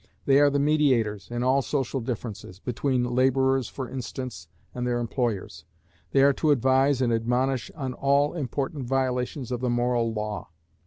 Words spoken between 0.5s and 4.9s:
mediators in all social differences; between the labourers, for instance, and